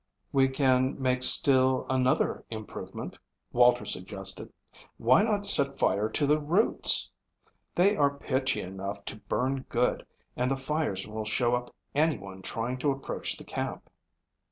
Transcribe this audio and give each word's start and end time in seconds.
"We 0.31 0.47
can 0.49 0.99
make 0.99 1.21
still 1.21 1.85
another 1.87 2.43
improvement," 2.49 3.19
Walter 3.53 3.85
suggested. 3.85 4.51
"Why 4.97 5.21
not 5.21 5.45
set 5.45 5.77
fire 5.77 6.09
to 6.09 6.25
the 6.25 6.39
roots? 6.39 7.11
They 7.75 7.95
are 7.95 8.09
pitchy 8.09 8.61
enough 8.61 9.05
to 9.05 9.17
burn 9.17 9.67
good 9.69 10.03
and 10.35 10.49
the 10.49 10.57
fires 10.57 11.07
will 11.07 11.25
show 11.25 11.53
up 11.53 11.75
any 11.93 12.17
one 12.17 12.41
trying 12.41 12.79
to 12.79 12.89
approach 12.89 13.37
the 13.37 13.43
camp." 13.43 13.91